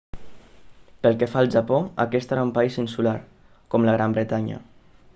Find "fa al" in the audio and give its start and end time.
1.33-1.51